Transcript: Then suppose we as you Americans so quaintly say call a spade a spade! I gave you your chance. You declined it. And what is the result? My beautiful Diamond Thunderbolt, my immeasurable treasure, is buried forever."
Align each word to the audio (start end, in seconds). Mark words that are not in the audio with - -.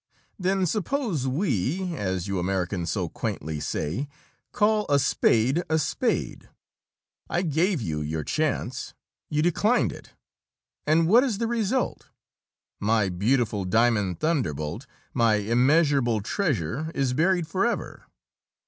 Then 0.39 0.65
suppose 0.65 1.27
we 1.27 1.95
as 1.95 2.27
you 2.27 2.39
Americans 2.39 2.91
so 2.91 3.07
quaintly 3.07 3.59
say 3.59 4.07
call 4.51 4.87
a 4.89 4.97
spade 4.97 5.61
a 5.69 5.77
spade! 5.77 6.49
I 7.29 7.43
gave 7.43 7.83
you 7.83 8.01
your 8.01 8.23
chance. 8.23 8.95
You 9.29 9.43
declined 9.43 9.91
it. 9.91 10.15
And 10.87 11.05
what 11.07 11.23
is 11.23 11.37
the 11.37 11.45
result? 11.45 12.07
My 12.79 13.09
beautiful 13.09 13.63
Diamond 13.63 14.19
Thunderbolt, 14.19 14.87
my 15.13 15.35
immeasurable 15.35 16.21
treasure, 16.21 16.91
is 16.95 17.13
buried 17.13 17.45
forever." 17.47 18.05